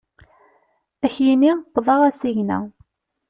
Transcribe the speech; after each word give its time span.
Ad 1.03 1.03
ak-yini 1.11 1.51
wwḍeɣ 1.73 1.99
asigna. 2.09 2.59